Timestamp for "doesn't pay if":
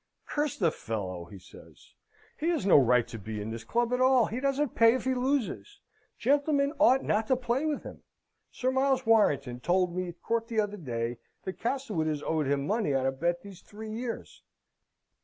4.39-5.03